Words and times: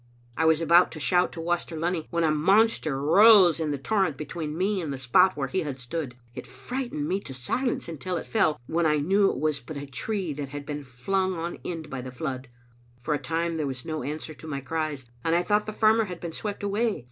I 0.35 0.45
was 0.45 0.61
about 0.61 0.89
to 0.93 0.99
shout 0.99 1.31
to 1.33 1.41
Waster 1.41 1.77
Lunny, 1.77 2.07
when 2.09 2.23
a 2.23 2.31
monster 2.31 2.99
rose 2.99 3.59
in 3.59 3.69
the 3.69 3.77
torrent 3.77 4.17
between 4.17 4.57
me 4.57 4.81
and 4.81 4.91
the 4.91 4.97
spot 4.97 5.37
where 5.37 5.47
he 5.47 5.59
had 5.59 5.77
stood. 5.79 6.15
It 6.33 6.47
frightened 6.47 7.07
me 7.07 7.19
to 7.19 7.35
silence 7.35 7.87
until 7.87 8.17
it 8.17 8.25
fell, 8.25 8.59
when 8.65 8.87
I 8.87 8.95
knew 8.97 9.29
it 9.29 9.37
was 9.37 9.59
but 9.59 9.77
a 9.77 9.85
tree 9.85 10.33
that 10.33 10.49
had 10.49 10.65
been 10.65 10.83
flung 10.83 11.37
on 11.37 11.59
end 11.63 11.91
by 11.91 12.01
the 12.01 12.11
flood. 12.11 12.47
For 12.99 13.13
a 13.13 13.19
time 13.19 13.57
there 13.57 13.67
was 13.67 13.85
no 13.85 14.01
answer 14.01 14.33
to 14.33 14.47
my 14.47 14.59
cries, 14.59 15.05
and 15.23 15.35
I 15.35 15.43
thought 15.43 15.67
the 15.67 15.71
farmer 15.71 16.05
had 16.05 16.19
been 16.19 16.31
swept 16.31 16.63
away. 16.63 16.99